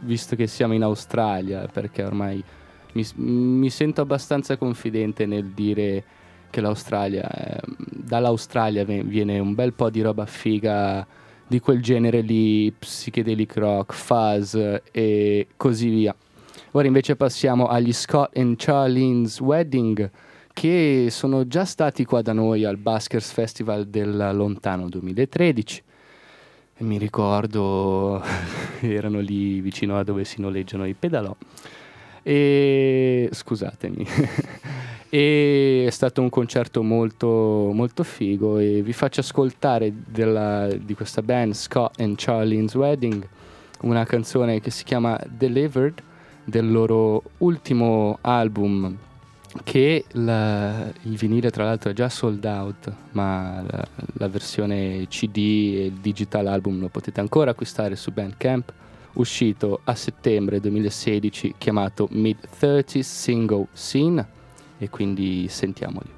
visto 0.00 0.36
che 0.36 0.46
siamo 0.46 0.74
in 0.74 0.82
Australia, 0.82 1.66
perché 1.66 2.02
ormai 2.02 2.44
mi, 2.92 3.06
mi 3.14 3.70
sento 3.70 4.02
abbastanza 4.02 4.58
confidente 4.58 5.24
nel 5.24 5.52
dire 5.52 6.04
che 6.50 6.60
l'Australia, 6.60 7.26
eh, 7.30 7.60
dall'Australia 7.78 8.84
viene 8.84 9.38
un 9.38 9.54
bel 9.54 9.72
po' 9.72 9.88
di 9.88 10.02
roba 10.02 10.26
figa 10.26 11.06
di 11.46 11.58
quel 11.58 11.80
genere 11.80 12.20
lì, 12.20 12.70
psychedelic 12.78 13.56
rock, 13.56 13.94
fuzz 13.94 14.54
e 14.92 15.46
così 15.56 15.88
via. 15.88 16.14
Ora 16.72 16.86
invece 16.86 17.16
passiamo 17.16 17.68
agli 17.68 17.94
Scott 17.94 18.36
and 18.36 18.56
Charlene's 18.58 19.40
Wedding, 19.40 20.10
che 20.58 21.08
sono 21.10 21.46
già 21.46 21.66
stati 21.66 22.06
qua 22.06 22.22
da 22.22 22.32
noi 22.32 22.64
al 22.64 22.78
Baskers 22.78 23.30
Festival 23.30 23.88
del 23.88 24.30
lontano 24.32 24.88
2013. 24.88 25.82
E 26.78 26.82
mi 26.82 26.96
ricordo, 26.96 28.22
erano 28.80 29.20
lì 29.20 29.60
vicino 29.60 29.98
a 29.98 30.02
dove 30.02 30.24
si 30.24 30.40
noleggiano 30.40 30.86
i 30.86 30.94
pedalò. 30.94 31.36
E 32.22 33.28
scusatemi. 33.30 34.06
e 35.10 35.84
è 35.86 35.90
stato 35.90 36.22
un 36.22 36.30
concerto 36.30 36.82
molto, 36.82 37.70
molto 37.74 38.02
figo 38.02 38.56
e 38.56 38.80
vi 38.80 38.94
faccio 38.94 39.20
ascoltare 39.20 39.92
della- 40.06 40.72
di 40.74 40.94
questa 40.94 41.20
band 41.20 41.52
Scott 41.52 42.00
and 42.00 42.14
Charlene's 42.16 42.74
Wedding 42.74 43.28
una 43.82 44.06
canzone 44.06 44.60
che 44.60 44.70
si 44.70 44.84
chiama 44.84 45.20
Delivered 45.28 46.02
del 46.44 46.72
loro 46.72 47.24
ultimo 47.38 48.16
album 48.22 48.96
che 49.62 50.04
la- 50.12 50.86
il 51.02 51.16
vinile 51.16 51.50
tra 51.50 51.64
l'altro 51.64 51.90
è 51.90 51.92
già 51.92 52.08
sold 52.08 52.44
out 52.44 52.92
ma 53.12 53.62
la, 53.68 53.86
la 54.14 54.28
versione 54.28 55.06
CD 55.08 55.36
e 55.36 55.84
il 55.86 55.98
digital 56.00 56.46
album 56.46 56.80
lo 56.80 56.88
potete 56.88 57.20
ancora 57.20 57.50
acquistare 57.52 57.96
su 57.96 58.12
Bandcamp 58.12 58.72
uscito 59.14 59.80
a 59.84 59.94
settembre 59.94 60.60
2016 60.60 61.54
chiamato 61.58 62.08
Mid 62.12 62.36
30s 62.58 63.00
Single 63.00 63.66
Scene. 63.72 64.34
E 64.78 64.90
quindi 64.90 65.48
sentiamoli 65.48 66.15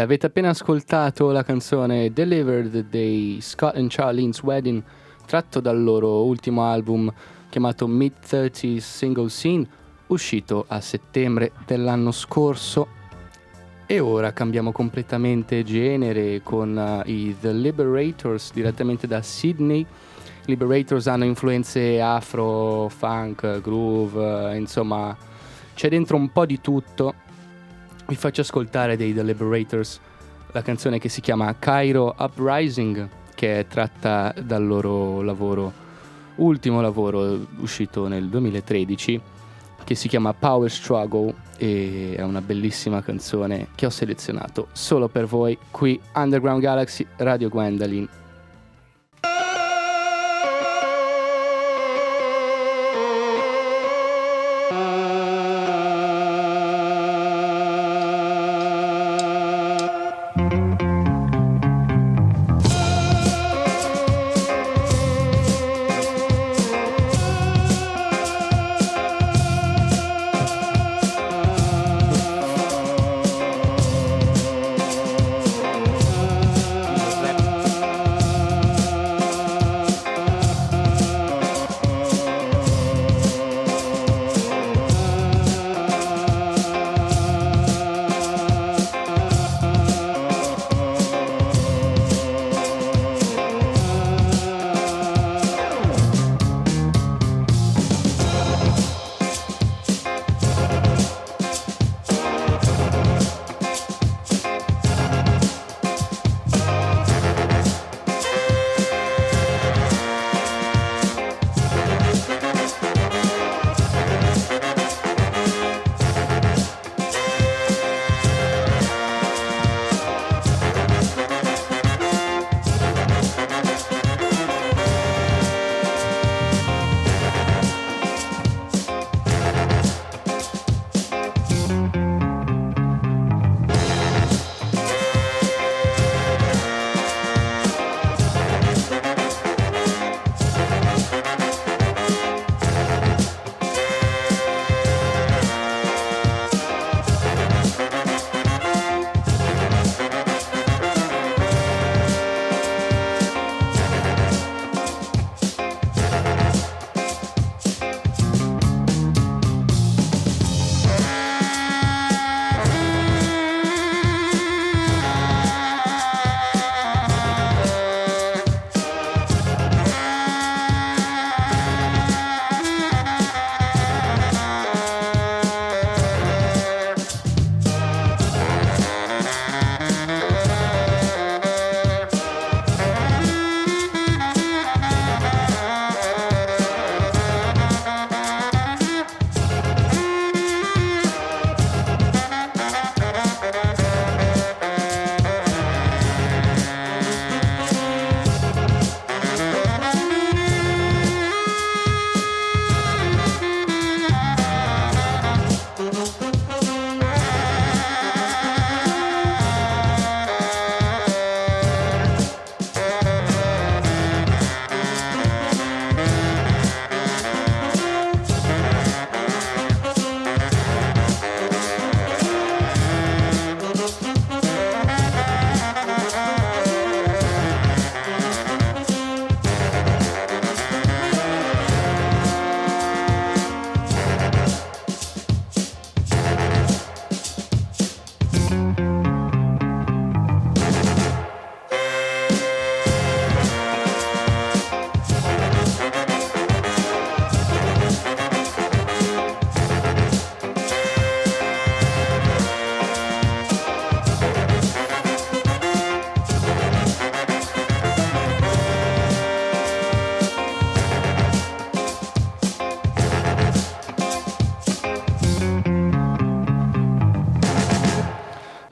avete 0.00 0.26
appena 0.26 0.48
ascoltato 0.48 1.30
la 1.30 1.42
canzone 1.42 2.12
Delivered 2.12 2.88
dei 2.88 3.38
Scott 3.40 3.76
and 3.76 3.90
Charlene's 3.90 4.42
Wedding, 4.42 4.82
tratto 5.26 5.60
dal 5.60 5.82
loro 5.82 6.24
ultimo 6.24 6.64
album 6.64 7.12
chiamato 7.48 7.86
Mid 7.86 8.12
30 8.26 8.80
Single 8.80 9.28
Scene, 9.28 9.66
uscito 10.06 10.64
a 10.68 10.80
settembre 10.80 11.52
dell'anno 11.66 12.12
scorso. 12.12 12.88
E 13.86 14.00
ora 14.00 14.32
cambiamo 14.32 14.72
completamente 14.72 15.64
genere 15.64 16.42
con 16.42 16.78
eh, 16.78 17.10
i 17.10 17.36
The 17.38 17.52
Liberators 17.52 18.52
direttamente 18.52 19.06
da 19.06 19.20
Sydney. 19.20 19.80
I 19.80 19.86
Liberators 20.44 21.08
hanno 21.08 21.24
influenze 21.24 22.00
afro, 22.00 22.88
funk, 22.88 23.60
groove, 23.60 24.52
eh, 24.52 24.56
insomma 24.56 25.16
c'è 25.74 25.88
dentro 25.88 26.16
un 26.16 26.30
po' 26.30 26.46
di 26.46 26.60
tutto. 26.60 27.14
Vi 28.10 28.16
faccio 28.16 28.40
ascoltare 28.40 28.96
dei 28.96 29.14
The 29.14 29.22
Liberators 29.22 30.00
la 30.50 30.62
canzone 30.62 30.98
che 30.98 31.08
si 31.08 31.20
chiama 31.20 31.54
Cairo 31.56 32.12
Uprising, 32.18 33.08
che 33.36 33.60
è 33.60 33.66
tratta 33.68 34.34
dal 34.42 34.66
loro 34.66 35.22
lavoro, 35.22 35.72
ultimo 36.34 36.80
lavoro 36.80 37.46
uscito 37.58 38.08
nel 38.08 38.28
2013, 38.28 39.20
che 39.84 39.94
si 39.94 40.08
chiama 40.08 40.32
Power 40.32 40.68
Struggle 40.68 41.32
e 41.56 42.14
è 42.16 42.22
una 42.22 42.40
bellissima 42.40 43.00
canzone 43.00 43.68
che 43.76 43.86
ho 43.86 43.90
selezionato 43.90 44.66
solo 44.72 45.06
per 45.06 45.26
voi 45.26 45.56
qui 45.70 46.00
Underground 46.12 46.60
Galaxy 46.60 47.06
Radio 47.18 47.48
Gwendolyn. 47.48 48.08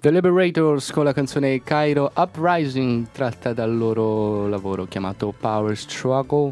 The 0.09 0.15
Liberators 0.15 0.91
con 0.91 1.05
la 1.05 1.13
canzone 1.13 1.63
Cairo 1.63 2.11
Uprising 2.17 3.09
tratta 3.13 3.53
dal 3.53 3.77
loro 3.77 4.49
lavoro 4.49 4.87
chiamato 4.87 5.35
Power 5.39 5.77
Struggle. 5.77 6.51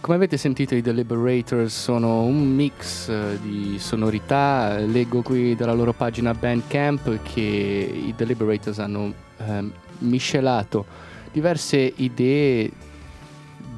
Come 0.00 0.16
avete 0.16 0.36
sentito 0.36 0.74
i 0.74 0.82
The 0.82 0.90
Liberators 0.90 1.82
sono 1.82 2.22
un 2.22 2.52
mix 2.52 3.08
eh, 3.08 3.38
di 3.40 3.78
sonorità, 3.78 4.76
leggo 4.78 5.22
qui 5.22 5.54
dalla 5.54 5.72
loro 5.72 5.92
pagina 5.92 6.34
Bandcamp 6.34 7.22
che 7.22 7.40
i 7.40 8.12
The 8.16 8.24
Liberators 8.24 8.80
hanno 8.80 9.14
ehm, 9.36 9.72
miscelato 9.98 10.84
diverse 11.30 11.92
idee 11.94 12.68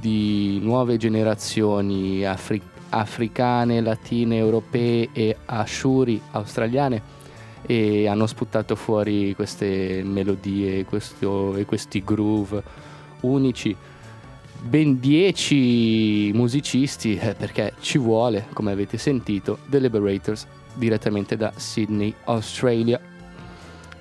di 0.01 0.59
nuove 0.63 0.97
generazioni 0.97 2.25
afri- 2.25 2.63
africane, 2.89 3.83
latine, 3.83 4.39
europee 4.39 5.11
e 5.13 5.37
ashuri 5.45 6.19
australiane 6.31 7.21
e 7.65 8.07
hanno 8.07 8.27
sputtato 8.27 8.75
fuori 8.77 9.35
queste 9.35 10.03
melodie 10.05 10.85
questo- 10.85 11.57
e 11.57 11.65
questi 11.65 12.03
groove 12.05 12.63
unici. 13.21 13.75
Ben 14.65 15.01
10 15.01 16.31
musicisti, 16.35 17.17
eh, 17.17 17.35
perché 17.35 17.75
ci 17.81 17.99
vuole, 17.99 18.47
come 18.53 18.71
avete 18.73 18.97
sentito, 18.97 19.59
The 19.67 19.81
Liberators 19.81 20.47
direttamente 20.75 21.37
da 21.37 21.53
Sydney, 21.57 22.15
Australia. 22.25 23.01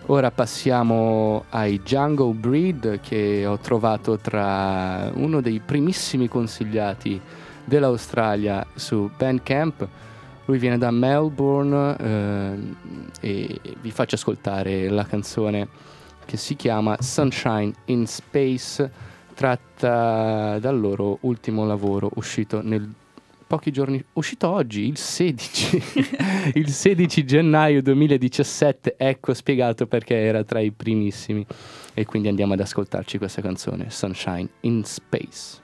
Ora 0.07 0.31
passiamo 0.31 1.45
ai 1.49 1.79
Jungle 1.83 2.33
Breed 2.33 2.99
che 3.01 3.45
ho 3.45 3.57
trovato 3.59 4.17
tra 4.17 5.11
uno 5.13 5.41
dei 5.41 5.61
primissimi 5.63 6.27
consigliati 6.27 7.19
dell'Australia 7.63 8.65
su 8.75 9.09
Bandcamp. 9.15 9.87
Lui 10.51 10.59
viene 10.59 10.77
da 10.77 10.91
Melbourne 10.91 11.95
ehm, 11.97 12.75
e 13.21 13.61
vi 13.79 13.89
faccio 13.89 14.15
ascoltare 14.15 14.89
la 14.89 15.05
canzone 15.05 15.65
che 16.25 16.35
si 16.35 16.57
chiama 16.57 16.97
Sunshine 16.99 17.71
in 17.85 18.05
Space 18.05 18.91
tratta 19.33 20.59
dal 20.59 20.77
loro 20.77 21.19
ultimo 21.21 21.65
lavoro 21.65 22.09
uscito 22.15 22.61
nel 22.61 22.85
pochi 23.47 23.71
giorni 23.71 24.03
uscito 24.11 24.49
oggi 24.49 24.87
il 24.87 24.97
16 24.97 25.83
il 26.55 26.67
16 26.67 27.23
gennaio 27.23 27.81
2017 27.81 28.95
ecco 28.97 29.33
spiegato 29.33 29.87
perché 29.87 30.17
era 30.17 30.43
tra 30.43 30.59
i 30.59 30.71
primissimi. 30.71 31.45
E 31.93 32.03
quindi 32.03 32.27
andiamo 32.27 32.51
ad 32.51 32.59
ascoltarci 32.59 33.17
questa 33.17 33.41
canzone 33.41 33.89
Sunshine 33.89 34.49
in 34.61 34.83
Space 34.83 35.59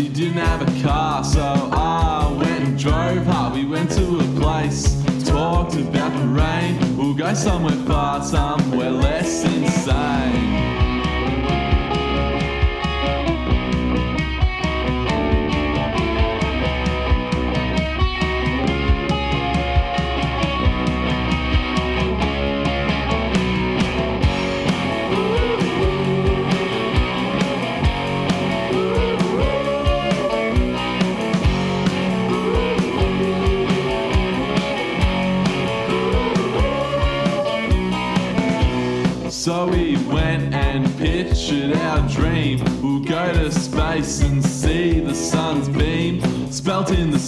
She 0.00 0.08
didn't 0.08 0.38
have 0.38 0.62
a 0.62 0.82
car, 0.82 1.22
so 1.22 1.42
I 1.42 2.32
went 2.34 2.64
and 2.64 2.78
drove 2.78 3.26
her. 3.26 3.52
We 3.52 3.66
went 3.66 3.90
to 3.90 4.20
a 4.20 4.40
place, 4.40 4.96
talked 5.26 5.74
about 5.74 6.18
the 6.18 6.26
rain. 6.26 6.96
We'll 6.96 7.12
go 7.12 7.34
somewhere 7.34 7.76
far, 7.84 8.24
somewhere 8.24 8.92
less 8.92 9.44
insane. 9.44 10.19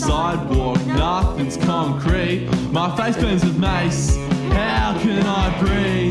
Sidewalk, 0.02 0.84
nothing's 0.86 1.56
concrete. 1.56 2.48
My 2.72 2.94
face 2.96 3.16
burns 3.16 3.44
with 3.44 3.58
mace. 3.58 4.16
How 4.52 4.98
can 5.00 5.24
I 5.24 5.58
breathe? 5.60 6.01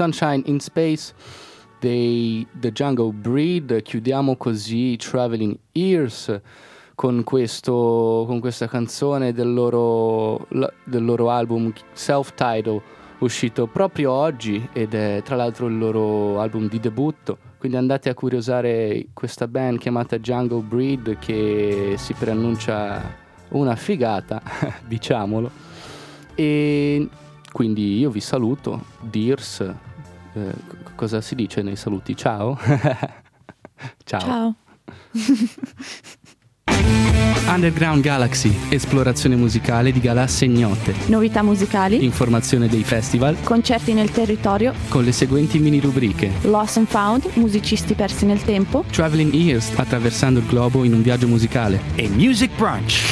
Sunshine 0.00 0.40
in 0.46 0.60
Space 0.60 1.12
dei 1.78 2.46
The 2.58 2.72
Jungle 2.72 3.12
Breed. 3.12 3.82
Chiudiamo 3.82 4.34
così 4.36 4.96
Traveling 4.96 5.54
Ears 5.72 6.40
con, 6.94 7.22
questo, 7.22 8.24
con 8.26 8.40
questa 8.40 8.66
canzone 8.66 9.34
del 9.34 9.52
loro, 9.52 10.46
del 10.84 11.04
loro 11.04 11.28
album 11.28 11.70
self-title 11.92 12.80
uscito 13.18 13.66
proprio 13.66 14.12
oggi 14.12 14.66
ed 14.72 14.94
è 14.94 15.20
tra 15.22 15.36
l'altro 15.36 15.66
il 15.66 15.76
loro 15.76 16.40
album 16.40 16.66
di 16.66 16.80
debutto. 16.80 17.36
Quindi 17.58 17.76
andate 17.76 18.08
a 18.08 18.14
curiosare 18.14 19.08
questa 19.12 19.46
band 19.46 19.76
chiamata 19.76 20.18
Jungle 20.18 20.62
Breed 20.62 21.18
che 21.18 21.96
si 21.98 22.14
preannuncia 22.14 23.18
una 23.50 23.76
figata, 23.76 24.40
diciamolo. 24.88 25.50
E 26.34 27.06
quindi 27.52 27.98
io 27.98 28.08
vi 28.08 28.20
saluto, 28.20 28.84
Dears, 29.00 29.88
eh, 30.34 30.54
cosa 30.94 31.20
si 31.20 31.34
dice 31.34 31.62
nei 31.62 31.76
saluti? 31.76 32.16
Ciao. 32.16 32.58
Ciao. 34.04 34.20
Ciao. 34.20 34.54
Underground 37.46 38.02
Galaxy, 38.02 38.56
esplorazione 38.68 39.34
musicale 39.34 39.90
di 39.90 40.00
galassie 40.00 40.46
ignote. 40.46 40.94
Novità 41.06 41.42
musicali. 41.42 42.04
Informazione 42.04 42.68
dei 42.68 42.84
festival. 42.84 43.36
Concerti 43.42 43.92
nel 43.92 44.10
territorio. 44.12 44.72
Con 44.88 45.02
le 45.02 45.10
seguenti 45.10 45.58
mini 45.58 45.80
rubriche. 45.80 46.30
Lost 46.42 46.76
and 46.76 46.86
Found, 46.86 47.28
musicisti 47.34 47.94
persi 47.94 48.24
nel 48.24 48.42
tempo. 48.42 48.84
Traveling 48.90 49.34
Ears, 49.34 49.72
attraversando 49.74 50.38
il 50.38 50.46
globo 50.46 50.84
in 50.84 50.94
un 50.94 51.02
viaggio 51.02 51.26
musicale. 51.26 51.80
E 51.96 52.08
Music 52.08 52.50
Brunch, 52.56 53.02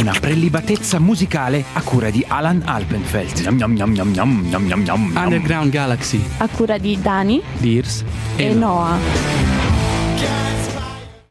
una 0.00 0.14
prelibatezza 0.18 0.98
musicale 0.98 1.62
a 1.74 1.82
cura 1.82 2.08
di 2.08 2.24
Alan 2.26 2.62
Alpenfeld. 2.64 3.40
Yum, 3.58 3.76
yum, 3.76 4.14
yum, 4.14 5.14
Underground 5.14 5.70
Galaxy, 5.70 6.20
a 6.38 6.48
cura 6.48 6.78
di 6.78 6.98
Dani, 7.00 7.42
Dears 7.58 8.04
e, 8.36 8.46
e 8.46 8.54
Noah. 8.54 8.96
Noah. 8.96 9.61